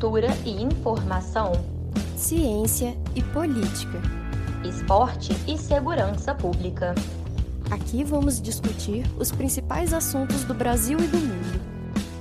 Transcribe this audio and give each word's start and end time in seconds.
cultura 0.00 0.28
e 0.46 0.62
informação, 0.62 1.52
ciência 2.16 2.96
e 3.14 3.22
política, 3.22 4.00
esporte 4.64 5.30
e 5.46 5.58
segurança 5.58 6.34
pública. 6.34 6.94
Aqui 7.70 8.02
vamos 8.02 8.40
discutir 8.40 9.04
os 9.18 9.30
principais 9.30 9.92
assuntos 9.92 10.42
do 10.44 10.54
Brasil 10.54 10.98
e 10.98 11.06
do 11.06 11.18
mundo. 11.18 11.60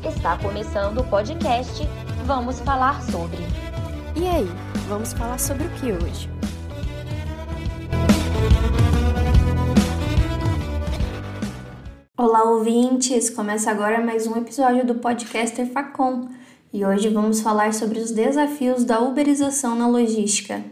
Está 0.04 0.38
começando 0.38 0.98
o 0.98 1.06
podcast 1.06 1.88
Vamos 2.26 2.60
Falar 2.60 3.02
Sobre. 3.02 3.40
E 4.14 4.28
aí, 4.28 4.50
vamos 4.90 5.14
falar 5.14 5.40
sobre 5.40 5.64
o 5.64 5.70
que 5.70 5.94
hoje? 5.94 6.30
Olá, 12.18 12.44
ouvintes! 12.44 13.30
Começa 13.30 13.72
agora 13.72 14.04
mais 14.04 14.28
um 14.28 14.36
episódio 14.36 14.86
do 14.86 14.96
podcaster 14.96 15.66
Facom 15.72 16.28
e 16.72 16.86
hoje 16.86 17.10
vamos 17.10 17.42
falar 17.42 17.74
sobre 17.74 18.00
os 18.00 18.12
desafios 18.12 18.84
da 18.84 19.02
uberização 19.02 19.76
na 19.76 19.88
logística. 19.88 20.64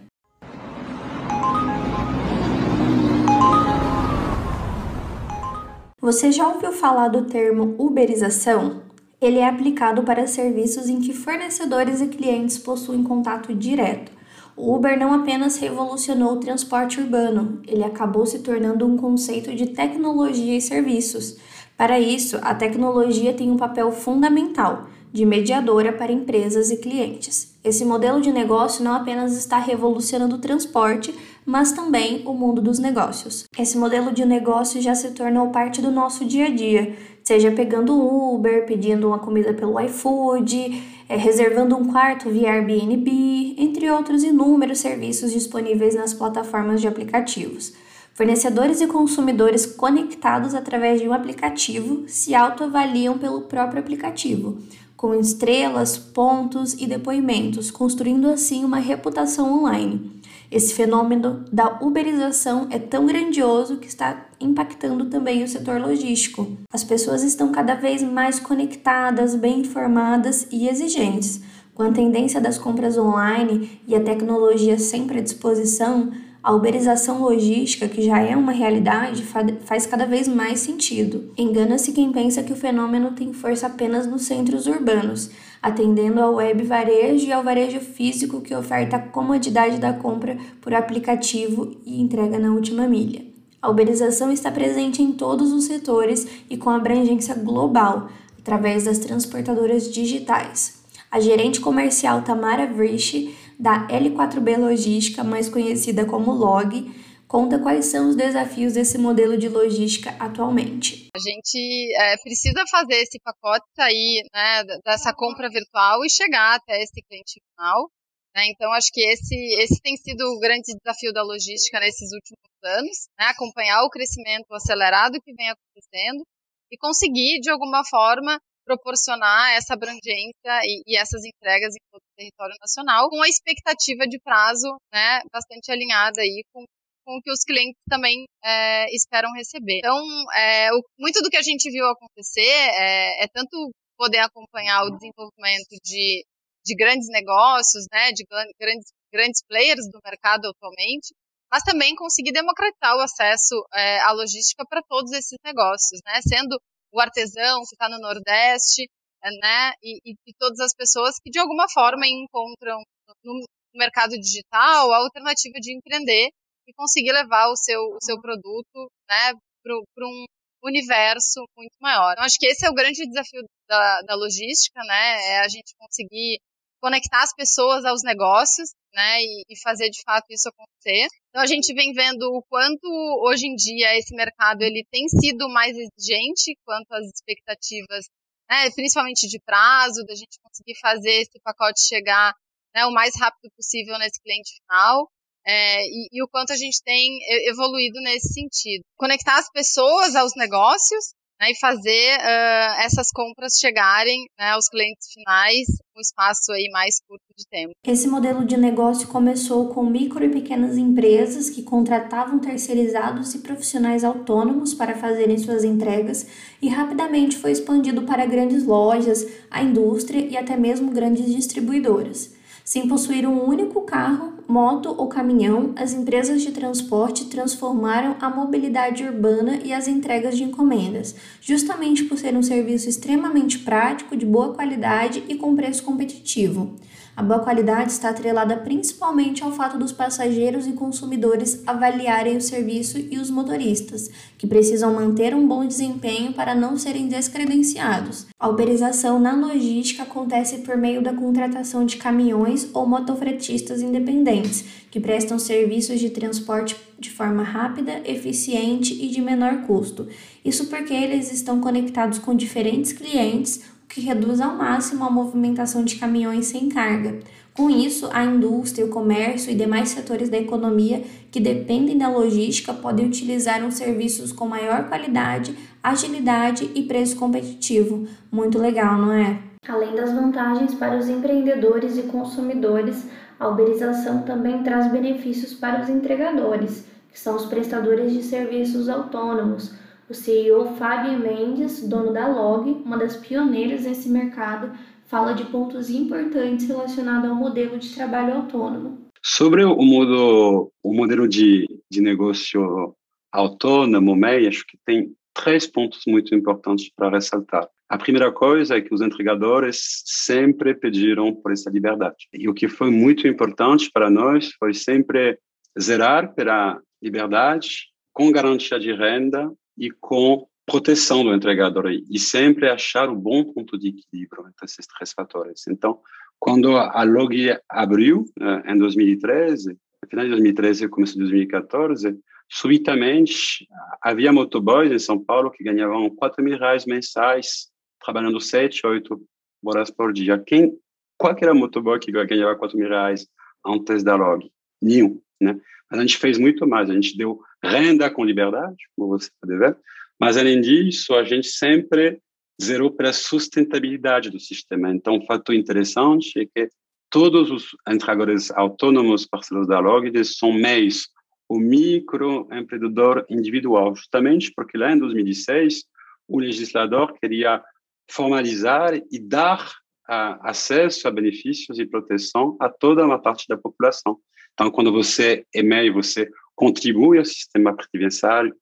Você 6.00 6.32
já 6.32 6.48
ouviu 6.48 6.72
falar 6.72 7.10
do 7.10 7.26
termo 7.26 7.76
uberização? 7.78 8.84
Ele 9.20 9.40
é 9.40 9.48
aplicado 9.48 10.04
para 10.04 10.28
serviços 10.28 10.88
em 10.88 11.02
que 11.02 11.12
fornecedores 11.12 12.02
e 12.02 12.08
clientes 12.08 12.58
possuem 12.58 13.04
contato 13.04 13.54
direto. 13.54 14.12
O 14.56 14.76
Uber 14.76 14.98
não 14.98 15.12
apenas 15.12 15.58
revolucionou 15.58 16.34
o 16.34 16.40
transporte 16.40 17.00
urbano, 17.00 17.62
ele 17.68 17.84
acabou 17.84 18.26
se 18.26 18.40
tornando 18.40 18.88
um 18.88 18.96
conceito 18.96 19.54
de 19.56 19.68
tecnologia 19.68 20.56
e 20.56 20.62
serviços. 20.62 21.38
Para 21.76 22.00
isso, 22.00 22.40
a 22.42 22.56
tecnologia 22.56 23.34
tem 23.34 23.52
um 23.52 23.58
papel 23.58 23.92
fundamental 23.92 24.88
de 25.12 25.26
mediadora 25.26 25.92
para 25.92 26.12
empresas 26.12 26.70
e 26.70 26.78
clientes. 26.78 27.56
Esse 27.64 27.84
modelo 27.84 28.22
de 28.22 28.32
negócio 28.32 28.84
não 28.84 28.94
apenas 28.94 29.38
está 29.38 29.58
revolucionando 29.58 30.36
o 30.36 30.40
transporte, 30.40 31.14
mas 31.46 31.72
também 31.72 32.24
o 32.26 32.34
mundo 32.34 32.62
dos 32.62 32.80
negócios. 32.80 33.46
Esse 33.58 33.78
modelo 33.78 34.12
de 34.12 34.26
negócio 34.26 34.82
já 34.82 34.94
se 34.94 35.12
tornou 35.12 35.50
parte 35.50 35.82
do 35.82 35.92
nosso 35.92 36.26
dia 36.26 36.48
a 36.48 36.50
dia, 36.50 36.96
seja 37.24 37.52
pegando 37.52 37.98
Uber, 37.98 38.66
pedindo 38.66 39.08
uma 39.08 39.20
comida 39.20 39.54
pelo 39.54 39.80
iFood, 39.80 40.84
é, 41.10 41.16
reservando 41.16 41.76
um 41.76 41.86
quarto 41.86 42.30
via 42.30 42.52
Airbnb, 42.52 43.56
entre 43.58 43.90
outros 43.90 44.24
inúmeros 44.24 44.80
serviços 44.80 45.32
disponíveis 45.32 45.96
nas 45.96 46.14
plataformas 46.14 46.82
de 46.82 46.88
aplicativos. 46.88 47.74
Fornecedores 48.14 48.82
e 48.82 48.88
consumidores 48.88 49.66
conectados 49.66 50.56
através 50.56 51.00
de 51.00 51.08
um 51.08 51.14
aplicativo 51.14 52.04
se 52.08 52.34
autoavaliam 52.34 53.18
pelo 53.18 53.42
próprio 53.42 53.80
aplicativo, 53.80 54.58
com 54.98 55.14
estrelas, 55.14 55.96
pontos 55.96 56.74
e 56.74 56.88
depoimentos, 56.88 57.70
construindo 57.70 58.28
assim 58.28 58.66
uma 58.66 58.80
reputação 58.80 59.62
online. 59.62 60.18
Esse 60.50 60.74
fenômeno 60.74 61.46
da 61.52 61.78
uberização 61.82 62.68
é 62.72 62.80
tão 62.80 63.06
grandioso 63.06 63.78
que 63.78 63.88
está 63.88 64.26
impactando 64.40 65.06
também 65.06 65.44
o 65.44 65.48
setor 65.48 65.80
logístico. 65.80 66.48
As 66.74 66.84
pessoas 66.84 67.22
estão 67.22 67.52
cada 67.52 67.76
vez 67.76 68.02
mais 68.02 68.40
conectadas, 68.40 69.36
bem 69.36 69.60
informadas 69.60 70.48
e 70.52 70.68
exigentes. 70.68 71.42
Com 71.76 71.84
a 71.84 71.92
tendência 71.92 72.42
das 72.42 72.58
compras 72.58 72.98
online 72.98 73.80
e 73.88 73.96
a 73.96 74.02
tecnologia 74.02 74.80
sempre 74.80 75.20
à 75.20 75.22
disposição, 75.22 76.12
a 76.48 76.56
uberização 76.56 77.22
logística, 77.22 77.90
que 77.90 78.02
já 78.02 78.22
é 78.22 78.34
uma 78.34 78.54
realidade, 78.54 79.22
faz 79.66 79.86
cada 79.86 80.06
vez 80.06 80.30
mais 80.30 80.62
sentido. 80.62 81.30
Engana-se 81.38 81.92
quem 81.92 82.10
pensa 82.10 82.42
que 82.42 82.54
o 82.54 82.56
fenômeno 82.56 83.12
tem 83.12 83.34
força 83.34 83.68
apenas 83.68 84.08
nos 84.08 84.22
centros 84.22 84.66
urbanos, 84.66 85.30
atendendo 85.62 86.22
ao 86.22 86.36
web 86.36 86.64
varejo 86.64 87.28
e 87.28 87.34
ao 87.34 87.44
varejo 87.44 87.82
físico 87.82 88.40
que 88.40 88.56
oferta 88.56 88.96
a 88.96 89.00
comodidade 89.02 89.78
da 89.78 89.92
compra 89.92 90.38
por 90.62 90.74
aplicativo 90.74 91.76
e 91.86 92.02
entrega 92.02 92.40
na 92.40 92.54
última 92.54 92.88
milha. 92.88 93.26
A 93.62 93.70
uberização 93.70 94.32
está 94.32 94.50
presente 94.50 95.04
em 95.04 95.12
todos 95.12 95.52
os 95.52 95.66
setores 95.66 96.26
e 96.50 96.56
com 96.56 96.70
abrangência 96.70 97.36
global, 97.36 98.08
através 98.40 98.86
das 98.86 99.00
transportadoras 99.00 99.92
digitais. 99.92 100.78
A 101.12 101.20
gerente 101.20 101.60
comercial 101.60 102.22
Tamara 102.22 102.68
Vrish 102.68 103.36
da 103.60 103.88
L4B 103.88 104.58
Logística, 104.58 105.24
mais 105.24 105.50
conhecida 105.50 106.06
como 106.06 106.32
Log, 106.32 106.92
conta 107.28 107.60
quais 107.60 107.86
são 107.86 108.10
os 108.10 108.16
desafios 108.16 108.74
desse 108.74 108.98
modelo 108.98 109.38
de 109.38 109.50
logística 109.50 110.12
atualmente. 110.20 111.10
A 111.14 111.20
gente 111.20 111.94
é, 112.00 112.18
precisa 112.24 112.64
fazer 112.72 112.96
esse 112.96 113.20
pacote 113.20 113.66
sair 113.76 114.24
né, 114.34 114.64
dessa 114.86 115.14
compra 115.14 115.50
virtual 115.50 116.06
e 116.06 116.10
chegar 116.10 116.56
até 116.56 116.82
esse 116.82 117.02
cliente 117.02 117.42
final. 117.52 117.90
Né? 118.36 118.44
Então, 118.50 118.72
acho 118.72 118.88
que 118.94 119.02
esse, 119.02 119.36
esse 119.62 119.82
tem 119.82 119.98
sido 119.98 120.22
o 120.22 120.40
grande 120.40 120.74
desafio 120.78 121.12
da 121.12 121.24
logística 121.24 121.80
nesses 121.80 122.10
últimos 122.14 122.48
anos, 122.64 123.08
né? 123.20 123.26
acompanhar 123.26 123.84
o 123.84 123.90
crescimento 123.90 124.54
acelerado 124.54 125.20
que 125.22 125.34
vem 125.34 125.50
acontecendo 125.50 126.24
e 126.72 126.78
conseguir, 126.78 127.40
de 127.42 127.50
alguma 127.50 127.84
forma, 127.84 128.40
proporcionar 128.68 129.56
essa 129.56 129.74
abrangência 129.74 130.54
e, 130.64 130.84
e, 130.86 130.98
essas 130.98 131.24
entregas 131.24 131.74
em 131.74 131.84
todo 131.90 132.04
o 132.04 132.18
território 132.18 132.54
nacional, 132.60 133.10
com 133.10 133.22
a 133.24 133.30
expectativa 133.30 134.06
de 134.06 134.20
prazo 134.20 134.76
né, 134.94 135.22
bastante 135.32 135.72
alinhada 135.72 136.20
aí 136.20 136.44
com, 136.54 136.66
com 137.06 137.18
o 137.18 137.22
que 137.22 137.32
os 137.32 137.44
clientes 137.48 137.80
também 137.90 138.26
é, 138.44 138.94
esperam 138.94 139.32
receber. 139.34 139.80
Então, 139.80 140.04
é, 140.36 140.70
o, 140.74 140.84
muito 141.00 141.22
do 141.22 141.30
que 141.30 141.38
a 141.38 141.42
gente 141.42 141.72
viu 141.72 141.86
acontecer 141.86 142.42
é, 142.44 143.24
é, 143.24 143.28
tanto 143.34 143.72
poder 143.98 144.20
acompanhar 144.20 144.84
o 144.84 144.92
desenvolvimento 144.92 145.74
de, 145.82 146.26
de 146.66 146.76
grandes 146.76 147.08
negócios, 147.10 147.86
né, 147.92 148.12
de 148.12 148.26
grandes, 148.60 148.92
grandes 149.12 149.42
players 149.48 149.90
do 149.90 150.00
mercado 150.04 150.50
atualmente, 150.50 151.16
mas 151.50 151.64
também 151.64 151.96
conseguir 151.96 152.34
democratizar 152.34 152.96
o 152.98 153.02
acesso 153.02 153.56
é, 153.74 154.00
à 154.02 154.12
logística 154.12 154.66
para 154.70 154.84
todos 154.84 155.14
esses 155.14 155.38
negócios, 155.44 156.02
né, 156.06 156.20
sendo 156.22 156.60
o 156.98 157.02
artesão 157.02 157.62
que 157.62 157.76
está 157.76 157.88
no 157.90 158.00
Nordeste, 158.00 158.90
eh, 159.24 159.32
né? 159.42 159.72
E, 159.84 160.00
e, 160.06 160.34
todas 160.40 160.60
as 160.60 160.74
pessoas 160.74 161.16
que 161.24 161.30
de 161.30 161.40
alguma 161.40 161.66
forma 161.70 162.06
encontram 162.08 162.82
no 163.24 163.44
mercado 163.76 164.18
digital 164.20 164.92
a 164.92 164.98
alternativa 164.98 165.60
de 165.62 165.78
empreender 165.78 166.30
e 166.68 166.74
conseguir 166.74 167.12
levar 167.14 167.48
o 167.50 167.56
seu, 167.56 167.80
o 167.80 167.98
seu 168.02 168.20
produto, 168.20 168.92
né, 169.10 169.34
para 169.64 170.06
um 170.08 170.26
universo 170.64 171.46
muito 171.56 171.76
maior. 171.80 172.14
Então, 172.14 172.26
acho 172.26 172.38
que 172.40 172.48
esse 172.48 172.66
é 172.66 172.70
o 172.70 172.74
grande 172.74 173.06
desafio 173.08 173.44
da, 173.70 174.02
da 174.02 174.16
logística, 174.16 174.82
né? 174.84 175.34
É 175.34 175.40
a 175.40 175.48
gente 175.48 175.74
conseguir 175.78 176.40
conectar 176.82 177.24
as 177.24 177.34
pessoas 177.34 177.86
aos 177.86 178.04
negócios, 178.04 178.70
né, 178.94 179.20
e, 179.22 179.44
e, 179.50 179.60
fazer 179.62 179.90
de 179.90 180.02
fato 180.04 180.26
isso 180.30 180.50
acontecer. 180.50 181.08
Então 181.30 181.42
a 181.42 181.46
gente 181.46 181.74
vem 181.74 181.94
vendo 181.94 182.24
o 182.34 182.44
quanto 182.50 182.88
hoje 183.28 183.48
em 183.48 183.56
dia 183.56 183.98
esse 183.98 184.16
mercado 184.16 184.62
ele 184.62 184.86
tem 184.92 185.08
sido 185.08 185.50
mais 185.50 185.76
exigente 185.76 186.58
quanto 186.66 186.92
às 186.94 187.06
expectativas, 187.06 188.06
né, 188.50 188.70
principalmente 188.72 189.28
de 189.28 189.40
prazo, 189.46 190.04
da 190.06 190.16
gente 190.16 190.40
conseguir 190.42 190.80
fazer 190.80 191.22
esse 191.22 191.40
pacote 191.44 191.86
chegar 191.86 192.34
né, 192.74 192.86
o 192.86 192.92
mais 192.92 193.14
rápido 193.20 193.52
possível 193.56 193.98
nesse 194.00 194.22
cliente 194.22 194.56
final. 194.62 195.10
É, 195.50 195.82
e, 195.86 196.10
e 196.12 196.22
o 196.22 196.28
quanto 196.28 196.52
a 196.52 196.58
gente 196.58 196.84
tem 196.84 197.20
evoluído 197.50 198.02
nesse 198.02 198.34
sentido. 198.34 198.84
Conectar 198.98 199.40
as 199.40 199.50
pessoas 199.50 200.14
aos 200.14 200.34
negócios 200.36 201.14
né, 201.40 201.52
e 201.52 201.60
fazer 201.60 202.18
uh, 202.18 202.82
essas 202.84 203.10
compras 203.12 203.54
chegarem 203.60 204.26
né, 204.38 204.52
aos 204.52 204.68
clientes 204.68 205.08
finais 205.14 205.68
um 205.96 206.02
espaço 206.02 206.52
aí 206.52 206.70
mais 206.72 207.00
curto 207.08 207.26
de 207.36 207.46
tempo. 207.50 207.74
Esse 207.84 208.08
modelo 208.08 208.46
de 208.46 208.56
negócio 208.56 209.08
começou 209.08 209.70
com 209.70 209.84
micro 209.84 210.24
e 210.24 210.30
pequenas 210.30 210.78
empresas 210.78 211.50
que 211.50 211.64
contratavam 211.64 212.40
terceirizados 212.40 213.34
e 213.34 213.40
profissionais 213.40 214.04
autônomos 214.04 214.76
para 214.76 214.96
fazerem 214.96 215.38
suas 215.38 215.64
entregas 215.64 216.28
e 216.62 216.70
rapidamente 216.70 217.38
foi 217.38 217.52
expandido 217.52 218.04
para 218.04 218.26
grandes 218.26 218.64
lojas, 218.64 219.26
a 219.50 219.64
indústria 219.64 220.20
e 220.20 220.38
até 220.38 220.56
mesmo 220.56 220.92
grandes 220.92 221.34
distribuidoras. 221.34 222.37
Sem 222.68 222.86
possuir 222.86 223.26
um 223.26 223.48
único 223.48 223.80
carro, 223.84 224.34
moto 224.46 224.94
ou 224.98 225.08
caminhão, 225.08 225.72
as 225.78 225.94
empresas 225.94 226.42
de 226.42 226.52
transporte 226.52 227.24
transformaram 227.28 228.18
a 228.20 228.30
mobilidade 228.30 229.06
urbana 229.06 229.62
e 229.64 229.72
as 229.72 229.88
entregas 229.88 230.36
de 230.36 230.44
encomendas, 230.44 231.16
justamente 231.40 232.04
por 232.04 232.18
ser 232.18 232.36
um 232.36 232.44
serviço 232.44 232.90
extremamente 232.90 233.60
prático, 233.60 234.18
de 234.18 234.26
boa 234.26 234.54
qualidade 234.54 235.24
e 235.30 235.36
com 235.36 235.56
preço 235.56 235.82
competitivo. 235.82 236.76
A 237.18 237.24
boa 237.24 237.40
qualidade 237.40 237.92
está 237.92 238.10
atrelada 238.10 238.56
principalmente 238.58 239.44
ao 239.44 239.52
fato 239.52 239.76
dos 239.76 239.92
passageiros 239.92 240.68
e 240.68 240.74
consumidores 240.74 241.64
avaliarem 241.66 242.38
o 242.38 242.42
serviço 242.42 243.00
e 243.00 243.18
os 243.18 243.32
motoristas, 243.32 244.08
que 244.38 244.46
precisam 244.46 244.94
manter 244.94 245.34
um 245.34 245.48
bom 245.48 245.66
desempenho 245.66 246.32
para 246.34 246.54
não 246.54 246.78
serem 246.78 247.08
descredenciados. 247.08 248.28
A 248.40 248.48
uberização 248.48 249.20
na 249.20 249.34
logística 249.36 250.04
acontece 250.04 250.60
por 250.60 250.78
meio 250.78 251.02
da 251.02 251.12
contratação 251.12 251.88
de 251.88 251.98
caminhões 251.98 252.70
ou 252.72 252.86
motofretistas 252.86 253.82
independentes, 253.82 254.64
que 254.92 255.00
prestam 255.00 255.40
serviços 255.40 256.00
de 256.00 256.12
transporte 256.12 256.76
de 257.00 257.10
forma 257.10 257.42
rápida, 257.42 258.00
eficiente 258.06 258.94
e 258.94 259.08
de 259.08 259.22
menor 259.22 259.64
custo. 259.64 260.08
Isso 260.46 260.68
porque 260.68 260.94
eles 260.94 261.34
estão 261.34 261.60
conectados 261.62 262.20
com 262.20 262.36
diferentes 262.36 262.94
clientes 262.94 263.76
que 263.98 264.02
reduz 264.06 264.40
ao 264.40 264.56
máximo 264.56 265.04
a 265.04 265.10
movimentação 265.10 265.84
de 265.84 265.96
caminhões 265.96 266.46
sem 266.46 266.70
carga. 266.70 267.18
Com 267.52 267.68
isso, 267.68 268.08
a 268.14 268.24
indústria, 268.24 268.86
o 268.86 268.90
comércio 268.90 269.52
e 269.52 269.56
demais 269.56 269.90
setores 269.90 270.30
da 270.30 270.38
economia 270.38 271.04
que 271.32 271.40
dependem 271.40 271.98
da 271.98 272.08
logística 272.08 272.72
podem 272.76 273.08
utilizar 273.08 273.66
os 273.66 273.74
serviços 273.74 274.32
com 274.32 274.48
maior 274.48 274.88
qualidade, 274.88 275.58
agilidade 275.82 276.70
e 276.76 276.84
preço 276.84 277.16
competitivo. 277.16 278.06
Muito 278.32 278.60
legal, 278.60 279.00
não 279.00 279.12
é? 279.12 279.40
Além 279.68 279.96
das 279.96 280.14
vantagens 280.14 280.76
para 280.76 280.96
os 280.96 281.10
empreendedores 281.10 281.98
e 281.98 282.04
consumidores, 282.04 283.04
a 283.40 283.48
uberização 283.48 284.22
também 284.22 284.62
traz 284.62 284.92
benefícios 284.92 285.56
para 285.56 285.82
os 285.82 285.90
entregadores, 285.90 286.86
que 287.12 287.20
são 287.20 287.36
os 287.36 287.48
prestadores 287.48 288.14
de 288.14 288.22
serviços 288.22 288.90
autônomos. 288.90 289.74
O 290.10 290.14
CEO 290.14 290.74
Fábio 290.78 291.20
Mendes, 291.20 291.86
dono 291.86 292.14
da 292.14 292.30
Log, 292.30 292.72
uma 292.86 292.98
das 292.98 293.18
pioneiras 293.18 293.84
nesse 293.84 294.08
mercado, 294.08 294.72
fala 295.06 295.34
de 295.34 295.44
pontos 295.46 295.90
importantes 295.90 296.66
relacionados 296.66 297.30
ao 297.30 297.36
modelo 297.36 297.78
de 297.78 297.94
trabalho 297.94 298.36
autônomo. 298.36 299.10
Sobre 299.22 299.66
o, 299.66 299.82
modo, 299.82 300.72
o 300.82 300.94
modelo 300.94 301.28
de, 301.28 301.68
de 301.92 302.00
negócio 302.00 302.96
autônomo, 303.34 304.16
MEI, 304.16 304.48
acho 304.48 304.66
que 304.66 304.78
tem 304.86 305.14
três 305.34 305.68
pontos 305.68 306.04
muito 306.08 306.34
importantes 306.34 306.90
para 306.96 307.10
ressaltar. 307.10 307.68
A 307.90 307.98
primeira 307.98 308.32
coisa 308.32 308.78
é 308.78 308.82
que 308.82 308.94
os 308.94 309.02
entregadores 309.02 310.04
sempre 310.06 310.74
pediram 310.74 311.36
por 311.36 311.52
essa 311.52 311.70
liberdade. 311.70 312.30
E 312.34 312.48
o 312.48 312.54
que 312.54 312.70
foi 312.70 312.90
muito 312.90 313.28
importante 313.28 313.92
para 313.94 314.10
nós 314.10 314.52
foi 314.58 314.74
sempre 314.74 315.38
zerar 315.78 316.34
pela 316.34 316.80
liberdade, 317.04 317.88
com 318.14 318.32
garantia 318.32 318.80
de 318.80 318.94
renda 318.94 319.52
e 319.78 319.92
com 319.92 320.48
proteção 320.66 321.24
do 321.24 321.34
entregador 321.34 321.90
e 321.90 322.20
sempre 322.20 322.70
achar 322.70 323.10
o 323.10 323.16
bom 323.16 323.44
ponto 323.46 323.78
de 323.78 323.88
equilíbrio 323.88 324.48
entre 324.48 324.66
esses 324.66 324.86
três 324.86 325.14
fatores. 325.14 325.66
Então, 325.68 326.00
quando 326.40 326.76
a 326.78 327.04
Log 327.04 327.58
abriu 327.70 328.26
né, 328.38 328.64
em 328.68 328.78
2013, 328.78 329.70
no 329.72 330.10
final 330.10 330.26
de 330.26 330.32
2013 330.32 330.84
e 330.84 330.90
começo 330.90 331.14
de 331.14 331.20
2014, 331.20 332.20
subitamente 332.50 333.68
havia 334.02 334.32
motoboys 334.32 334.92
em 334.92 335.00
São 335.00 335.24
Paulo 335.24 335.52
que 335.52 335.64
ganhavam 335.64 336.10
4 336.10 336.44
mil 336.44 336.58
reais 336.58 336.86
mensais, 336.86 337.70
trabalhando 338.04 338.40
7, 338.40 338.86
8 338.86 339.22
horas 339.66 339.90
por 339.90 340.14
dia. 340.14 340.38
Quem, 340.38 340.78
qual 341.18 341.36
era 341.42 341.54
motoboy 341.54 341.98
que 341.98 342.12
ganhava 342.12 342.56
4 342.56 342.78
mil 342.78 342.90
reais 342.90 343.26
antes 343.66 344.04
da 344.04 344.16
Log? 344.16 344.50
Nenhum, 344.82 345.22
né? 345.42 345.60
Mas 345.90 346.00
a 346.00 346.04
gente 346.04 346.18
fez 346.18 346.38
muito 346.38 346.68
mais, 346.68 346.90
a 346.90 346.94
gente 346.94 347.18
deu 347.18 347.42
renda 347.64 348.10
com 348.10 348.24
liberdade, 348.24 348.78
como 348.96 349.10
você 349.10 349.30
pode 349.42 349.58
ver, 349.58 349.78
mas, 350.20 350.38
além 350.38 350.62
disso, 350.62 351.14
a 351.14 351.24
gente 351.24 351.48
sempre 351.48 352.20
zerou 352.62 352.92
para 352.92 353.10
a 353.10 353.14
sustentabilidade 353.14 354.30
do 354.30 354.40
sistema. 354.40 354.90
Então, 354.90 355.16
um 355.16 355.26
fato 355.26 355.54
interessante 355.54 356.40
é 356.40 356.46
que 356.46 356.70
todos 357.10 357.52
os 357.52 357.70
entregadores 357.88 358.52
autônomos 358.52 359.26
parceiros 359.26 359.68
da 359.68 359.80
Log 359.80 360.12
são 360.26 360.52
meios 360.52 361.10
o 361.50 361.60
microempreendedor 361.60 363.26
individual, 363.30 363.96
justamente 363.96 364.52
porque 364.54 364.78
lá 364.78 364.92
em 364.92 365.00
2016 365.00 365.86
o 366.28 366.40
legislador 366.40 367.14
queria 367.20 367.64
formalizar 368.10 368.96
e 368.96 369.20
dar 369.20 369.66
uh, 370.10 370.38
acesso 370.42 371.08
a 371.08 371.12
benefícios 371.12 371.80
e 371.80 371.86
proteção 371.86 372.58
a 372.60 372.68
toda 372.68 373.06
uma 373.06 373.20
parte 373.22 373.46
da 373.48 373.58
população. 373.58 374.20
Então, 374.54 374.70
quando 374.72 374.92
você 374.92 375.46
é 375.54 375.64
MEI, 375.64 375.90
você 375.90 376.30
contribui 376.58 377.20
ao 377.20 377.26
sistema 377.26 377.74
previdenciário, 377.74 378.54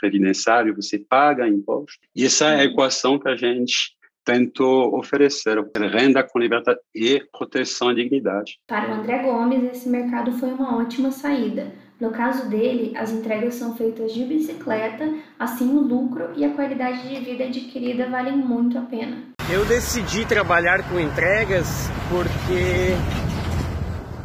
previdenciário, 0.00 0.76
você 0.76 0.98
paga 0.98 1.46
imposto. 1.46 1.98
E 2.14 2.24
essa 2.24 2.46
é 2.46 2.60
a 2.60 2.64
equação 2.64 3.18
que 3.18 3.28
a 3.28 3.36
gente 3.36 3.96
tentou 4.24 4.96
oferecer, 4.96 5.58
renda 5.76 6.22
com 6.22 6.38
liberdade 6.38 6.78
e 6.94 7.22
proteção 7.32 7.92
e 7.92 7.96
dignidade. 7.96 8.58
Para 8.66 8.90
o 8.90 8.94
André 8.94 9.22
Gomes, 9.22 9.62
esse 9.64 9.88
mercado 9.88 10.32
foi 10.32 10.50
uma 10.50 10.78
ótima 10.78 11.10
saída. 11.10 11.72
No 12.00 12.10
caso 12.10 12.48
dele, 12.48 12.92
as 12.96 13.10
entregas 13.10 13.54
são 13.54 13.74
feitas 13.74 14.12
de 14.12 14.24
bicicleta, 14.24 15.12
assim 15.38 15.68
o 15.70 15.80
lucro 15.80 16.28
e 16.36 16.44
a 16.44 16.50
qualidade 16.50 17.08
de 17.08 17.24
vida 17.24 17.44
adquirida 17.44 18.08
valem 18.08 18.36
muito 18.36 18.78
a 18.78 18.82
pena. 18.82 19.16
Eu 19.50 19.64
decidi 19.64 20.26
trabalhar 20.26 20.88
com 20.90 21.00
entregas 21.00 21.88
porque 22.10 22.94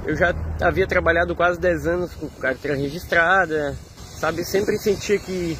eu 0.06 0.16
já 0.16 0.34
havia 0.62 0.88
trabalhado 0.88 1.36
quase 1.36 1.60
10 1.60 1.88
anos 1.88 2.14
com 2.14 2.28
carteira 2.28 2.78
registrada, 2.78 3.76
sabe? 4.18 4.44
Sempre 4.44 4.78
sentia 4.78 5.20
que 5.20 5.58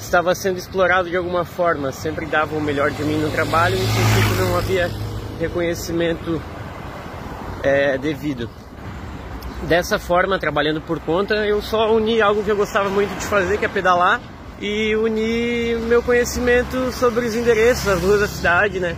estava 0.00 0.34
sendo 0.34 0.58
explorado 0.58 1.10
de 1.10 1.16
alguma 1.16 1.44
forma, 1.44 1.92
sempre 1.92 2.26
dava 2.26 2.56
o 2.56 2.60
melhor 2.60 2.90
de 2.90 3.02
mim 3.02 3.18
no 3.18 3.30
trabalho 3.30 3.74
e 3.74 3.78
sentia 3.78 4.34
que 4.34 4.40
não 4.40 4.56
havia 4.56 4.90
reconhecimento 5.38 6.40
é, 7.62 7.98
devido. 7.98 8.48
Dessa 9.62 9.98
forma, 9.98 10.38
trabalhando 10.38 10.80
por 10.80 11.00
conta, 11.00 11.34
eu 11.44 11.60
só 11.60 11.92
uni 11.92 12.22
algo 12.22 12.44
que 12.44 12.50
eu 12.50 12.56
gostava 12.56 12.88
muito 12.88 13.16
de 13.18 13.26
fazer, 13.26 13.58
que 13.58 13.64
é 13.64 13.68
pedalar, 13.68 14.20
e 14.60 14.94
uni 14.96 15.74
meu 15.88 16.02
conhecimento 16.02 16.92
sobre 16.92 17.26
os 17.26 17.34
endereços, 17.34 17.88
as 17.88 18.00
ruas 18.00 18.20
da 18.20 18.28
cidade, 18.28 18.78
né? 18.78 18.96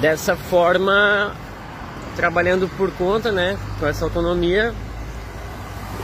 Dessa 0.00 0.36
forma, 0.36 1.34
trabalhando 2.16 2.68
por 2.76 2.90
conta, 2.92 3.30
né, 3.30 3.58
com 3.78 3.86
essa 3.86 4.04
autonomia, 4.04 4.74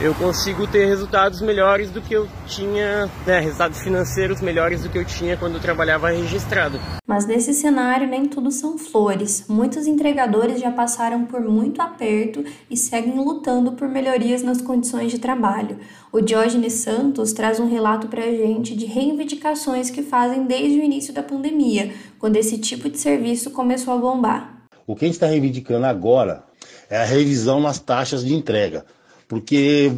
eu 0.01 0.13
consigo 0.15 0.67
ter 0.67 0.85
resultados 0.85 1.39
melhores 1.41 1.89
do 1.89 2.01
que 2.01 2.13
eu 2.13 2.27
tinha, 2.47 3.09
né, 3.25 3.39
resultados 3.39 3.79
financeiros 3.79 4.41
melhores 4.41 4.81
do 4.83 4.89
que 4.89 4.97
eu 4.97 5.05
tinha 5.05 5.37
quando 5.37 5.55
eu 5.55 5.61
trabalhava 5.61 6.09
registrado. 6.09 6.79
Mas 7.07 7.25
nesse 7.25 7.53
cenário 7.53 8.07
nem 8.07 8.25
tudo 8.25 8.51
são 8.51 8.77
flores. 8.77 9.45
Muitos 9.47 9.85
entregadores 9.87 10.59
já 10.59 10.71
passaram 10.71 11.25
por 11.25 11.41
muito 11.41 11.81
aperto 11.81 12.43
e 12.69 12.75
seguem 12.75 13.15
lutando 13.15 13.73
por 13.73 13.87
melhorias 13.87 14.41
nas 14.41 14.61
condições 14.61 15.11
de 15.11 15.19
trabalho. 15.19 15.77
O 16.11 16.21
Diógenes 16.21 16.73
Santos 16.73 17.31
traz 17.31 17.59
um 17.59 17.69
relato 17.69 18.07
para 18.07 18.23
a 18.23 18.31
gente 18.31 18.75
de 18.75 18.85
reivindicações 18.85 19.89
que 19.89 20.01
fazem 20.01 20.45
desde 20.45 20.79
o 20.79 20.83
início 20.83 21.13
da 21.13 21.23
pandemia, 21.23 21.93
quando 22.19 22.35
esse 22.35 22.57
tipo 22.57 22.89
de 22.89 22.97
serviço 22.97 23.51
começou 23.51 23.93
a 23.93 23.97
bombar. 23.97 24.62
O 24.85 24.95
que 24.95 25.05
a 25.05 25.07
gente 25.07 25.15
está 25.15 25.27
reivindicando 25.27 25.85
agora 25.85 26.43
é 26.89 26.97
a 26.97 27.05
revisão 27.05 27.59
nas 27.59 27.79
taxas 27.79 28.23
de 28.23 28.33
entrega. 28.33 28.85
Porque 29.27 29.91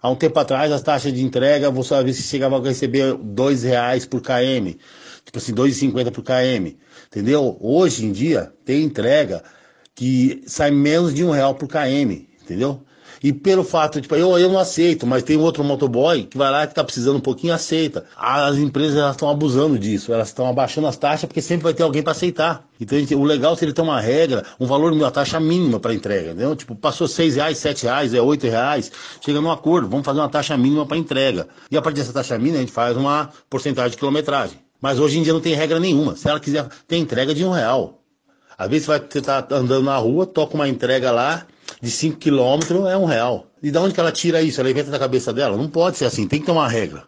há 0.00 0.08
um 0.08 0.14
tempo 0.14 0.38
atrás 0.38 0.72
as 0.72 0.82
taxas 0.82 1.12
de 1.12 1.22
entrega, 1.22 1.70
você 1.70 1.94
às 1.94 2.04
vezes 2.04 2.24
chegava 2.26 2.56
a 2.56 2.62
receber 2.62 3.14
dois 3.14 3.62
reais 3.62 4.06
por 4.06 4.22
km, 4.22 4.74
tipo 5.24 5.38
assim, 5.38 5.52
2,50 5.52 6.10
por 6.10 6.22
km, 6.22 6.76
entendeu? 7.06 7.58
Hoje 7.60 8.06
em 8.06 8.12
dia 8.12 8.52
tem 8.64 8.82
entrega 8.82 9.42
que 9.94 10.42
sai 10.46 10.70
menos 10.70 11.12
de 11.12 11.24
um 11.24 11.30
real 11.30 11.54
por 11.54 11.68
km, 11.68 12.24
entendeu? 12.42 12.82
E 13.22 13.32
pelo 13.32 13.62
fato, 13.62 14.00
tipo, 14.00 14.14
eu, 14.16 14.38
eu 14.38 14.48
não 14.48 14.58
aceito, 14.58 15.06
mas 15.06 15.22
tem 15.22 15.36
outro 15.36 15.62
motoboy 15.62 16.24
que 16.24 16.38
vai 16.38 16.50
lá 16.50 16.66
que 16.66 16.74
tá 16.74 16.82
precisando 16.82 17.16
um 17.16 17.20
pouquinho 17.20 17.52
aceita. 17.52 18.06
As 18.16 18.56
empresas 18.56 19.10
estão 19.10 19.28
abusando 19.28 19.78
disso, 19.78 20.12
elas 20.12 20.28
estão 20.28 20.46
abaixando 20.48 20.86
as 20.86 20.96
taxas 20.96 21.26
porque 21.26 21.42
sempre 21.42 21.64
vai 21.64 21.74
ter 21.74 21.82
alguém 21.82 22.02
para 22.02 22.12
aceitar. 22.12 22.64
Então 22.80 22.98
o 23.18 23.24
legal 23.24 23.54
seria 23.56 23.74
ter 23.74 23.82
uma 23.82 24.00
regra, 24.00 24.44
um 24.58 24.66
valor, 24.66 24.90
uma 24.92 25.10
taxa 25.10 25.38
mínima 25.38 25.78
para 25.78 25.92
entrega, 25.92 26.30
entendeu? 26.30 26.56
Tipo, 26.56 26.74
passou 26.74 27.06
seis 27.06 27.36
reais, 27.36 27.58
sete 27.58 27.82
reais, 27.84 28.14
é 28.14 28.22
oito 28.22 28.46
reais, 28.46 28.90
chega 29.20 29.38
num 29.38 29.50
acordo, 29.50 29.86
vamos 29.86 30.06
fazer 30.06 30.20
uma 30.20 30.28
taxa 30.30 30.56
mínima 30.56 30.86
para 30.86 30.96
entrega. 30.96 31.46
E 31.70 31.76
a 31.76 31.82
partir 31.82 32.00
dessa 32.00 32.14
taxa 32.14 32.38
mínima 32.38 32.56
a 32.56 32.60
gente 32.60 32.72
faz 32.72 32.96
uma 32.96 33.28
porcentagem 33.50 33.90
de 33.90 33.96
quilometragem. 33.98 34.58
Mas 34.80 34.98
hoje 34.98 35.18
em 35.18 35.22
dia 35.22 35.34
não 35.34 35.40
tem 35.40 35.54
regra 35.54 35.78
nenhuma. 35.78 36.16
Se 36.16 36.26
ela 36.26 36.40
quiser, 36.40 36.66
tem 36.88 37.02
entrega 37.02 37.34
de 37.34 37.44
um 37.44 37.50
real. 37.50 38.00
Às 38.56 38.68
vezes 38.68 38.86
você 38.86 38.98
vai 38.98 39.06
estar 39.06 39.42
tá 39.42 39.56
andando 39.56 39.84
na 39.84 39.96
rua, 39.96 40.26
toca 40.26 40.54
uma 40.54 40.68
entrega 40.68 41.10
lá, 41.10 41.46
de 41.80 41.90
5 41.90 42.18
quilômetros 42.18 42.86
é 42.86 42.96
um 42.96 43.04
real. 43.04 43.46
E 43.62 43.70
de 43.70 43.78
onde 43.78 43.94
que 43.94 44.00
ela 44.00 44.12
tira 44.12 44.42
isso? 44.42 44.60
Ela 44.60 44.70
inventa 44.70 44.90
da 44.90 44.98
cabeça 44.98 45.32
dela? 45.32 45.56
Não 45.56 45.68
pode 45.68 45.96
ser 45.96 46.04
assim, 46.04 46.26
tem 46.26 46.40
que 46.40 46.46
ter 46.46 46.52
uma 46.52 46.68
regra. 46.68 47.04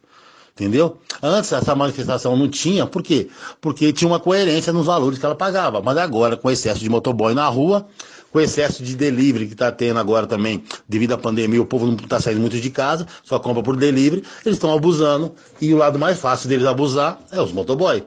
Entendeu? 0.54 0.98
Antes 1.22 1.50
essa 1.50 1.74
manifestação 1.74 2.36
não 2.36 2.46
tinha, 2.46 2.86
por 2.86 3.02
quê? 3.02 3.28
Porque 3.58 3.90
tinha 3.90 4.06
uma 4.06 4.20
coerência 4.20 4.70
nos 4.70 4.84
valores 4.84 5.18
que 5.18 5.24
ela 5.24 5.34
pagava. 5.34 5.80
Mas 5.80 5.96
agora, 5.96 6.36
com 6.36 6.50
excesso 6.50 6.80
de 6.80 6.90
motoboy 6.90 7.32
na 7.32 7.48
rua, 7.48 7.86
com 8.30 8.38
excesso 8.38 8.82
de 8.82 8.94
delivery 8.94 9.46
que 9.46 9.54
está 9.54 9.72
tendo 9.72 9.98
agora 9.98 10.26
também, 10.26 10.62
devido 10.86 11.12
à 11.12 11.18
pandemia, 11.18 11.60
o 11.60 11.64
povo 11.64 11.86
não 11.86 11.94
está 11.94 12.20
saindo 12.20 12.40
muito 12.40 12.60
de 12.60 12.70
casa, 12.70 13.06
só 13.24 13.38
compra 13.38 13.62
por 13.62 13.76
delivery, 13.76 14.22
eles 14.44 14.56
estão 14.56 14.74
abusando. 14.74 15.34
E 15.58 15.72
o 15.72 15.78
lado 15.78 15.98
mais 15.98 16.18
fácil 16.18 16.50
deles 16.50 16.66
abusar 16.66 17.18
é 17.30 17.40
os 17.40 17.50
motoboy. 17.50 18.04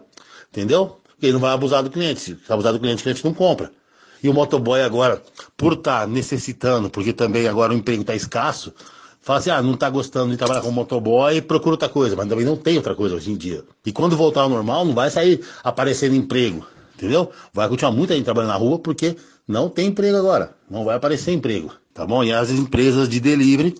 Entendeu? 0.51 0.99
Porque 1.07 1.25
ele 1.25 1.33
não 1.33 1.39
vai 1.39 1.51
abusar 1.51 1.81
do 1.81 1.89
cliente. 1.89 2.21
Se 2.21 2.37
abusar 2.47 2.73
do 2.73 2.79
cliente, 2.79 3.01
o 3.01 3.03
cliente 3.03 3.25
não 3.25 3.33
compra. 3.33 3.71
E 4.25 4.27
o 4.27 4.33
motoboy 4.33 4.81
agora, 4.81 5.21
por 5.55 5.73
estar 5.73 6.01
tá 6.01 6.07
necessitando, 6.07 6.89
porque 6.89 7.13
também 7.13 7.47
agora 7.47 7.71
o 7.71 7.75
emprego 7.75 8.01
está 8.01 8.15
escasso, 8.15 8.73
fala 9.21 9.37
assim, 9.37 9.51
ah, 9.51 9.61
não 9.61 9.75
está 9.75 9.87
gostando 9.87 10.31
de 10.31 10.37
trabalhar 10.37 10.61
como 10.61 10.73
motoboy, 10.73 11.39
procura 11.43 11.73
outra 11.73 11.87
coisa, 11.87 12.15
mas 12.15 12.27
também 12.27 12.43
não 12.43 12.57
tem 12.57 12.75
outra 12.75 12.95
coisa 12.95 13.13
hoje 13.13 13.31
em 13.31 13.37
dia. 13.37 13.63
E 13.85 13.91
quando 13.91 14.17
voltar 14.17 14.41
ao 14.41 14.49
normal, 14.49 14.83
não 14.83 14.95
vai 14.95 15.11
sair 15.11 15.45
aparecendo 15.63 16.15
emprego, 16.15 16.65
entendeu? 16.95 17.29
Vai 17.53 17.69
continuar 17.69 17.91
muita 17.91 18.15
gente 18.15 18.25
trabalhando 18.25 18.49
na 18.49 18.57
rua, 18.57 18.79
porque 18.79 19.15
não 19.47 19.69
tem 19.69 19.89
emprego 19.89 20.17
agora, 20.17 20.55
não 20.67 20.83
vai 20.83 20.95
aparecer 20.95 21.31
emprego, 21.31 21.71
tá 21.93 22.03
bom? 22.03 22.23
E 22.23 22.33
as 22.33 22.49
empresas 22.49 23.07
de 23.07 23.19
delivery 23.19 23.75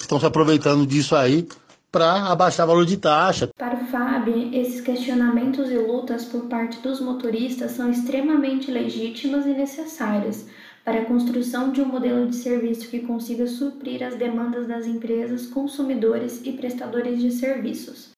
estão 0.00 0.18
se 0.18 0.24
aproveitando 0.24 0.86
disso 0.86 1.14
aí 1.14 1.46
para 1.90 2.26
abaixar 2.26 2.66
o 2.66 2.68
valor 2.68 2.86
de 2.86 2.96
taxa. 2.96 3.50
Para 3.56 3.82
o 3.82 3.86
Fábio, 3.86 4.54
esses 4.54 4.80
questionamentos 4.80 5.70
e 5.70 5.76
lutas 5.76 6.24
por 6.24 6.46
parte 6.46 6.80
dos 6.80 7.00
motoristas 7.00 7.72
são 7.72 7.90
extremamente 7.90 8.70
legítimas 8.70 9.46
e 9.46 9.50
necessárias 9.50 10.48
para 10.84 11.00
a 11.00 11.04
construção 11.04 11.72
de 11.72 11.80
um 11.80 11.86
modelo 11.86 12.26
de 12.28 12.36
serviço 12.36 12.88
que 12.90 13.00
consiga 13.00 13.46
suprir 13.46 14.02
as 14.02 14.16
demandas 14.16 14.66
das 14.66 14.86
empresas, 14.86 15.46
consumidores 15.46 16.44
e 16.44 16.52
prestadores 16.52 17.20
de 17.20 17.30
serviços. 17.30 18.12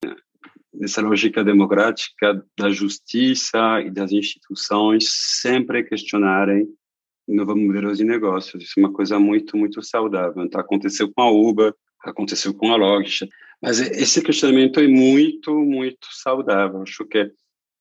Nessa 0.72 1.02
lógica 1.02 1.44
democrática 1.44 2.44
da 2.58 2.70
justiça 2.70 3.80
e 3.84 3.90
das 3.90 4.12
instituições 4.12 5.04
sempre 5.40 5.84
questionarem 5.84 6.66
novos 7.28 7.56
modelos 7.56 7.98
de 7.98 8.04
negócios. 8.04 8.64
Isso 8.64 8.74
é 8.78 8.80
uma 8.80 8.92
coisa 8.92 9.18
muito, 9.18 9.56
muito 9.56 9.82
saudável. 9.82 10.42
Então, 10.44 10.60
aconteceu 10.60 11.10
com 11.12 11.22
a 11.22 11.30
Uber, 11.30 11.74
aconteceu 12.04 12.52
com 12.54 12.72
a 12.72 12.76
Logitech, 12.76 13.28
mas 13.62 13.80
esse 13.80 14.20
questionamento 14.20 14.80
é 14.80 14.88
muito, 14.88 15.54
muito 15.54 16.08
saudável. 16.10 16.82
Acho 16.82 17.04
que 17.04 17.30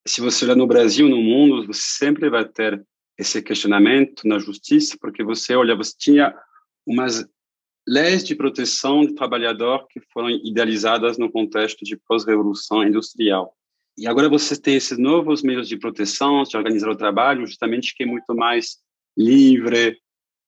se 0.07 0.21
você 0.21 0.45
olhar 0.45 0.55
no 0.55 0.67
Brasil, 0.67 1.09
no 1.09 1.21
mundo, 1.21 1.65
você 1.65 1.81
sempre 1.81 2.29
vai 2.29 2.47
ter 2.47 2.85
esse 3.17 3.41
questionamento 3.41 4.27
na 4.27 4.37
justiça, 4.37 4.95
porque 5.01 5.23
você 5.23 5.55
olha, 5.55 5.75
você 5.75 5.93
tinha 5.97 6.35
umas 6.85 7.27
leis 7.87 8.23
de 8.23 8.35
proteção 8.35 9.05
do 9.05 9.15
trabalhador 9.15 9.87
que 9.87 9.99
foram 10.13 10.29
idealizadas 10.29 11.17
no 11.17 11.31
contexto 11.31 11.83
de 11.83 11.97
pós-revolução 11.97 12.83
industrial. 12.83 13.55
E 13.97 14.07
agora 14.07 14.29
você 14.29 14.59
tem 14.59 14.75
esses 14.75 14.97
novos 14.97 15.41
meios 15.41 15.67
de 15.67 15.77
proteção, 15.77 16.43
de 16.43 16.55
organizar 16.55 16.89
o 16.89 16.95
trabalho, 16.95 17.45
justamente 17.45 17.95
que 17.95 18.03
é 18.03 18.05
muito 18.05 18.35
mais 18.35 18.77
livre, 19.17 19.97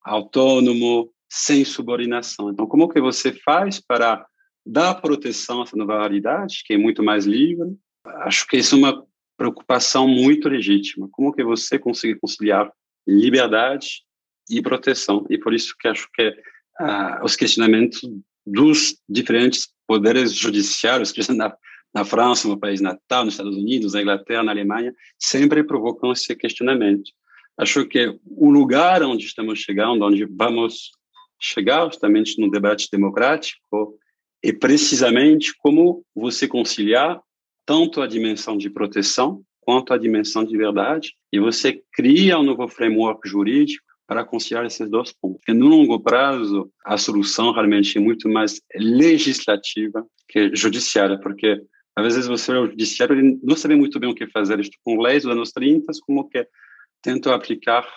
autônomo, 0.04 1.12
sem 1.30 1.66
subordinação. 1.66 2.50
Então, 2.50 2.68
como 2.68 2.88
que 2.88 3.02
você 3.02 3.34
faz 3.34 3.80
para 3.80 4.26
dar 4.66 4.96
proteção 4.96 5.64
nova 5.74 6.00
realidade, 6.00 6.64
que 6.66 6.74
é 6.74 6.78
muito 6.78 7.04
mais 7.04 7.26
livre? 7.26 7.78
Acho 8.06 8.48
que 8.48 8.58
isso 8.58 8.76
é 8.76 8.78
uma 8.78 9.06
preocupação 9.38 10.08
muito 10.08 10.48
legítima. 10.48 11.10
Como 11.12 11.34
que 11.34 11.44
você 11.44 11.78
consegue 11.78 12.20
conciliar 12.20 12.72
liberdade 13.08 14.04
e 14.50 14.62
proteção? 14.62 15.26
E 15.30 15.38
por 15.38 15.54
isso 15.54 15.76
que 15.80 15.88
acho 15.88 16.08
que 16.14 16.30
uh, 16.30 17.24
os 17.24 17.36
questionamentos 17.36 18.02
dos 18.46 18.98
diferentes 19.08 19.68
poderes 19.88 20.34
judiciários, 20.34 21.14
na, 21.30 21.56
na 21.94 22.06
França, 22.06 22.48
no 22.48 22.60
país 22.60 22.82
natal, 22.82 23.26
nos 23.26 23.34
Estados 23.34 23.56
Unidos, 23.56 23.94
na 23.94 24.02
Inglaterra, 24.02 24.44
na 24.44 24.52
Alemanha, 24.52 24.94
sempre 25.20 25.64
provocam 25.64 26.12
esse 26.12 26.36
questionamento. 26.36 27.12
Acho 27.58 27.86
que 27.86 28.18
o 28.26 28.50
lugar 28.50 29.04
onde 29.04 29.26
estamos 29.26 29.60
chegando, 29.60 30.04
onde 30.04 30.26
vamos 30.26 30.92
chegar 31.40 31.86
justamente 31.86 32.40
no 32.40 32.50
debate 32.50 32.88
democrático, 32.92 33.98
é 34.44 34.52
precisamente 34.52 35.54
como 35.58 36.04
você 36.14 36.48
conciliar 36.48 37.22
tanto 37.66 38.02
a 38.02 38.08
dimensão 38.08 38.58
de 38.58 38.70
proteção 38.70 39.42
quanto 39.62 39.94
a 39.94 39.98
dimensão 39.98 40.44
de 40.44 40.58
verdade 40.58 41.14
e 41.32 41.40
você 41.40 41.82
cria 41.94 42.38
um 42.38 42.44
novo 42.44 42.68
framework 42.68 43.28
jurídico 43.28 43.84
para 44.06 44.26
conciliar 44.26 44.66
esses 44.66 44.90
dois 44.90 45.14
pontos. 45.14 45.38
Porque 45.38 45.54
no 45.54 45.68
longo 45.68 46.00
prazo, 46.00 46.70
a 46.86 46.98
solução 46.98 47.54
realmente 47.54 47.98
é 47.98 48.02
muito 48.02 48.28
mais 48.28 48.62
legislativa 48.76 50.06
que 50.28 50.54
judiciária, 50.54 51.18
porque 51.20 51.62
às 51.96 52.04
vezes 52.04 52.28
você 52.28 52.52
o 52.52 52.68
judiciário 52.68 53.40
não 53.42 53.56
sabe 53.56 53.76
muito 53.76 54.00
bem 54.00 54.10
o 54.10 54.16
que 54.16 54.28
fazer 54.28 54.60
isto 54.60 54.78
com 54.84 55.00
leis 55.00 55.24
dos 55.24 55.32
anos 55.32 55.52
30, 55.52 55.92
como 56.06 56.28
que 56.28 56.46
tentam 57.02 57.34
aplicar 57.34 57.88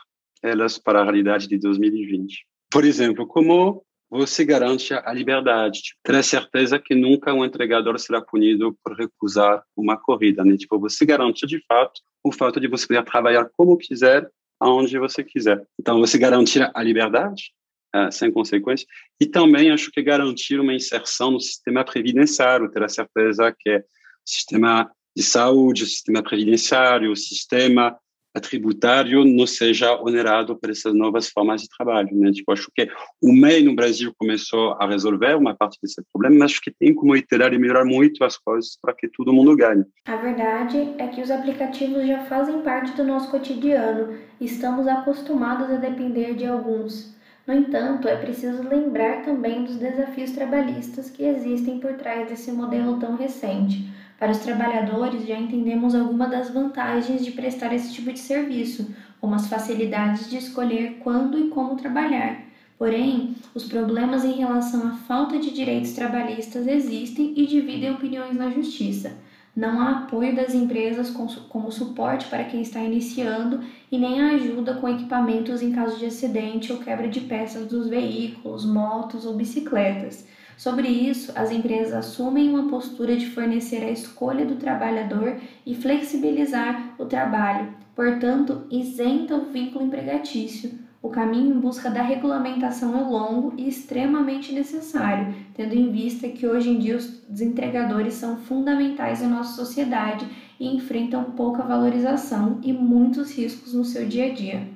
elas 0.43 0.79
para 0.79 1.01
a 1.01 1.05
realidade 1.05 1.49
de 1.49 1.59
2020. 1.59 2.47
Por 2.71 2.85
exemplo, 2.85 3.27
como 3.27 3.85
você 4.11 4.45
garante 4.45 4.95
a 4.95 5.13
liberdade. 5.13 5.83
Tipo, 5.83 6.01
ter 6.03 6.15
a 6.15 6.23
certeza 6.23 6.79
que 6.79 6.95
nunca 6.95 7.35
um 7.35 7.45
entregador 7.45 7.99
será 7.99 8.21
punido 8.21 8.77
por 8.83 8.97
recusar 8.97 9.63
uma 9.77 9.97
corrida, 9.97 10.45
né? 10.45 10.57
Tipo, 10.57 10.79
você 10.79 11.05
garante 11.05 11.47
de 11.47 11.61
fato 11.67 12.01
o 12.23 12.33
fato 12.33 12.61
de 12.61 12.69
você 12.69 12.87
poder 12.87 13.05
trabalhar 13.05 13.49
como 13.57 13.77
quiser, 13.77 14.29
aonde 14.59 14.99
você 14.99 15.23
quiser. 15.23 15.65
Então, 15.79 16.01
você 16.01 16.19
garantir 16.19 16.69
a 16.75 16.83
liberdade 16.83 17.53
uh, 17.95 18.11
sem 18.11 18.33
consequências 18.33 18.89
e 19.21 19.27
também 19.27 19.71
acho 19.71 19.91
que 19.91 20.03
garantir 20.03 20.59
uma 20.59 20.75
inserção 20.75 21.31
no 21.31 21.41
sistema 21.41 21.85
previdenciário, 21.85 22.71
ter 22.71 22.83
a 22.83 22.89
certeza 22.89 23.55
que 23.57 23.77
o 23.77 23.83
sistema 24.25 24.91
de 25.17 25.23
saúde, 25.23 25.87
sistema 25.87 26.23
previdenciário, 26.23 27.15
sistema 27.17 27.97
tributário 28.41 29.25
não 29.25 29.47
seja 29.47 29.95
onerado 30.01 30.57
por 30.57 30.71
essas 30.71 30.95
novas 30.95 31.29
formas 31.29 31.63
de 31.63 31.69
trabalho. 31.69 32.09
Né? 32.13 32.33
Tipo, 32.33 32.53
acho 32.53 32.71
que 32.75 32.89
o 33.23 33.33
MEI 33.33 33.63
no 33.63 33.75
Brasil 33.75 34.13
começou 34.19 34.77
a 34.81 34.87
resolver 34.87 35.37
uma 35.37 35.55
parte 35.55 35.79
desse 35.83 36.03
problema, 36.13 36.37
mas 36.41 36.53
acho 36.53 36.61
que 36.61 36.71
tem 36.71 36.95
como 36.95 37.17
iterar 37.17 37.53
e 37.53 37.59
melhorar 37.59 37.85
muito 37.85 38.25
as 38.25 38.37
coisas 38.37 38.79
para 38.81 38.95
que 38.95 39.09
todo 39.09 39.33
mundo 39.33 39.57
ganhe. 39.57 39.85
A 40.07 40.17
verdade 40.17 40.95
é 40.99 41.09
que 41.09 41.21
os 41.21 41.31
aplicativos 41.31 42.07
já 42.07 42.21
fazem 42.25 42.61
parte 42.63 42.97
do 42.97 43.05
nosso 43.05 43.31
cotidiano 43.31 44.15
estamos 44.41 44.87
acostumados 44.87 45.71
a 45.71 45.77
depender 45.77 46.35
de 46.35 46.47
alguns. 46.47 47.15
No 47.47 47.55
entanto, 47.55 48.09
é 48.09 48.17
preciso 48.17 48.69
lembrar 48.69 49.23
também 49.23 49.65
dos 49.65 49.77
desafios 49.77 50.33
trabalhistas 50.33 51.09
que 51.09 51.23
existem 51.23 51.79
por 51.79 51.95
trás 51.95 52.29
desse 52.29 52.51
modelo 52.51 52.99
tão 52.99 53.17
recente 53.17 53.89
para 54.19 54.33
os 54.33 54.39
trabalhadores, 54.39 55.27
já 55.27 55.39
entendemos 55.39 55.95
algumas 55.95 56.31
das 56.31 56.51
vantagens 56.51 57.25
de 57.25 57.33
prestar 57.33 57.73
esse 57.75 57.93
tipo 57.93 58.13
de 58.13 58.19
serviço, 58.19 58.95
como 59.21 59.35
as 59.35 59.47
facilidades 59.47 60.31
de 60.31 60.39
escolher 60.39 60.99
quando 61.03 61.39
e 61.39 61.49
como 61.49 61.77
trabalhar. 61.77 62.41
Porém, 62.79 63.35
os 63.55 63.65
problemas 63.65 64.25
em 64.25 64.33
relação 64.33 64.87
à 64.87 64.93
falta 64.93 65.39
de 65.39 65.51
direitos 65.51 65.93
trabalhistas 65.93 66.67
existem 66.67 67.33
e 67.37 67.47
dividem 67.47 67.91
opiniões 67.91 68.37
na 68.37 68.51
justiça. 68.51 69.13
Não 69.55 69.81
há 69.81 69.91
apoio 69.93 70.37
das 70.37 70.55
empresas 70.55 71.11
como 71.49 71.73
suporte 71.73 72.27
para 72.27 72.45
quem 72.45 72.61
está 72.61 72.81
iniciando 72.81 73.61
e 73.91 73.97
nem 73.97 74.21
ajuda 74.21 74.75
com 74.75 74.87
equipamentos 74.87 75.63
em 75.63 75.73
caso 75.73 75.99
de 75.99 76.05
acidente 76.05 76.71
ou 76.71 76.79
quebra 76.79 77.09
de 77.09 77.21
peças 77.21 77.67
dos 77.67 77.89
veículos, 77.89 78.67
motos 78.67 79.25
ou 79.25 79.35
bicicletas. 79.35 80.27
Sobre 80.57 80.89
isso, 80.89 81.33
as 81.35 81.51
empresas 81.51 81.93
assumem 81.93 82.49
uma 82.49 82.69
postura 82.69 83.15
de 83.15 83.27
fornecer 83.27 83.85
a 83.85 83.91
escolha 83.91 84.47
do 84.47 84.57
trabalhador 84.57 85.37
e 85.67 85.75
flexibilizar 85.75 86.95
o 86.99 87.05
trabalho, 87.05 87.75
portanto, 87.95 88.63
isenta 88.71 89.37
o 89.37 89.45
vínculo 89.45 89.85
empregatício. 89.85 90.87
O 91.03 91.11
caminho 91.11 91.55
em 91.55 91.61
busca 91.61 91.91
da 91.91 92.03
regulamentação 92.03 92.99
é 92.99 93.03
longo 93.03 93.53
e 93.59 93.69
extremamente 93.69 94.53
necessário, 94.53 95.35
tendo 95.55 95.75
em 95.75 95.93
vista 95.93 96.27
que 96.27 96.47
hoje 96.47 96.71
em 96.71 96.79
dia 96.79 96.97
os 96.97 97.41
entregadores 97.41 98.15
são 98.15 98.39
fundamentais 98.39 99.23
em 99.23 99.29
nossa 99.29 99.55
sociedade 99.55 100.27
e 100.59 100.75
enfrentam 100.75 101.23
pouca 101.23 101.63
valorização 101.63 102.59
e 102.63 102.73
muitos 102.73 103.37
riscos 103.37 103.75
no 103.75 103.85
seu 103.85 104.09
dia 104.09 104.33
a 104.33 104.35
dia. 104.35 104.67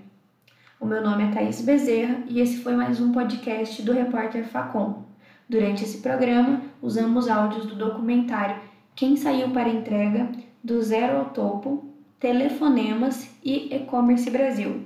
O 0.78 0.84
meu 0.84 1.02
nome 1.02 1.24
é 1.24 1.30
Thaís 1.30 1.62
Bezerra 1.62 2.18
e 2.28 2.38
esse 2.38 2.58
foi 2.58 2.76
mais 2.76 3.00
um 3.00 3.12
podcast 3.12 3.82
do 3.82 3.92
Repórter 3.92 4.44
Facom. 4.46 5.09
Durante 5.50 5.82
esse 5.82 5.98
programa, 5.98 6.62
usamos 6.80 7.28
áudios 7.28 7.66
do 7.66 7.74
documentário 7.74 8.54
Quem 8.94 9.16
Saiu 9.16 9.50
para 9.50 9.68
Entrega, 9.68 10.30
do 10.62 10.80
Zero 10.80 11.18
ao 11.18 11.24
Topo, 11.30 11.86
Telefonemas 12.20 13.28
e 13.42 13.74
E-Commerce 13.74 14.30
Brasil. 14.30 14.80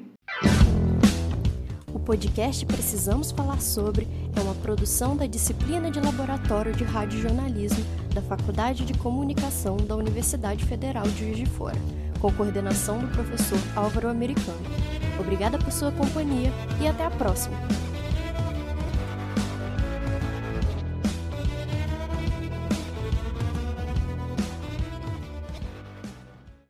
O 1.92 1.98
podcast 1.98 2.64
Precisamos 2.64 3.30
Falar 3.30 3.60
Sobre 3.60 4.08
é 4.34 4.40
uma 4.40 4.54
produção 4.54 5.14
da 5.14 5.26
disciplina 5.26 5.90
de 5.90 6.00
Laboratório 6.00 6.72
de 6.72 6.82
Rádio 6.82 7.20
Jornalismo 7.20 7.84
da 8.14 8.22
Faculdade 8.22 8.86
de 8.86 8.94
Comunicação 8.94 9.76
da 9.76 9.94
Universidade 9.94 10.64
Federal 10.64 11.04
de 11.04 11.26
Juiz 11.26 11.36
de 11.36 11.46
Fora, 11.46 11.76
com 12.22 12.32
coordenação 12.32 13.00
do 13.00 13.08
professor 13.08 13.58
Álvaro 13.76 14.08
Americano. 14.08 14.64
Obrigada 15.20 15.58
por 15.58 15.70
sua 15.70 15.92
companhia 15.92 16.50
e 16.80 16.88
até 16.88 17.04
a 17.04 17.10
próxima! 17.10 17.83